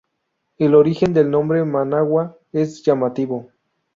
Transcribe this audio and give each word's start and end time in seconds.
El 0.57 0.73
origen 0.73 1.13
del 1.13 1.29
nombre 1.29 1.63
Managua 1.63 2.35
es 2.53 2.81
llamativo. 2.81 3.51